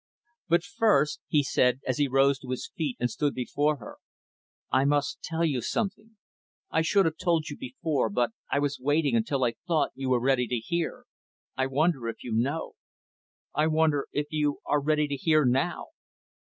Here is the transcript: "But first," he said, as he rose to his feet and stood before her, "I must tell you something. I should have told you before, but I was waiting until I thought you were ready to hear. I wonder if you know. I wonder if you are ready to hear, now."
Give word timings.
"But 0.49 0.63
first," 0.63 1.21
he 1.27 1.43
said, 1.43 1.81
as 1.85 1.99
he 1.99 2.07
rose 2.07 2.39
to 2.39 2.49
his 2.49 2.71
feet 2.75 2.97
and 2.99 3.07
stood 3.07 3.35
before 3.35 3.77
her, 3.77 3.97
"I 4.71 4.83
must 4.83 5.21
tell 5.21 5.45
you 5.45 5.61
something. 5.61 6.17
I 6.71 6.81
should 6.81 7.05
have 7.05 7.17
told 7.17 7.49
you 7.49 7.55
before, 7.55 8.09
but 8.09 8.31
I 8.49 8.57
was 8.57 8.79
waiting 8.79 9.15
until 9.15 9.43
I 9.43 9.53
thought 9.67 9.91
you 9.93 10.09
were 10.09 10.19
ready 10.19 10.47
to 10.47 10.57
hear. 10.57 11.05
I 11.55 11.67
wonder 11.67 12.07
if 12.09 12.23
you 12.23 12.31
know. 12.31 12.71
I 13.53 13.67
wonder 13.67 14.07
if 14.11 14.25
you 14.31 14.57
are 14.65 14.81
ready 14.81 15.07
to 15.07 15.15
hear, 15.15 15.45
now." 15.45 15.89